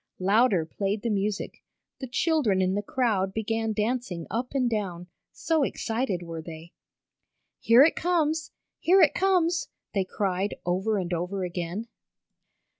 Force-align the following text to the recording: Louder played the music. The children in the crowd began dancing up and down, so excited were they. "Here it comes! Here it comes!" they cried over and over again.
Louder 0.17 0.65
played 0.65 1.03
the 1.03 1.11
music. 1.11 1.61
The 1.99 2.07
children 2.07 2.59
in 2.59 2.73
the 2.73 2.81
crowd 2.81 3.35
began 3.35 3.71
dancing 3.71 4.25
up 4.31 4.55
and 4.55 4.67
down, 4.67 5.05
so 5.31 5.61
excited 5.61 6.23
were 6.23 6.41
they. 6.41 6.73
"Here 7.59 7.83
it 7.83 7.95
comes! 7.95 8.49
Here 8.79 9.01
it 9.03 9.13
comes!" 9.13 9.67
they 9.93 10.03
cried 10.03 10.55
over 10.65 10.97
and 10.97 11.13
over 11.13 11.43
again. 11.43 11.87